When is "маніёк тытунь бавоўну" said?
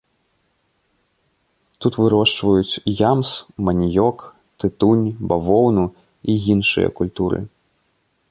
3.67-5.85